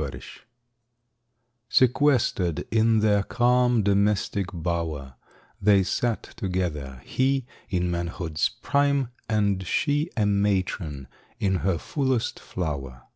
DOMESTIC 0.00 0.12
BLISS 0.12 0.34
IV 0.36 0.46
Sequestered 1.68 2.64
in 2.70 3.00
their 3.00 3.22
calm 3.22 3.82
domestic 3.82 4.46
bower, 4.50 5.16
They 5.60 5.82
sat 5.82 6.22
together. 6.38 7.02
He 7.04 7.44
in 7.68 7.90
manhood's 7.90 8.48
prime 8.48 9.10
And 9.28 9.66
she 9.66 10.08
a 10.16 10.24
matron 10.24 11.06
in 11.38 11.56
her 11.56 11.76
fullest 11.76 12.38
flower. 12.40 13.08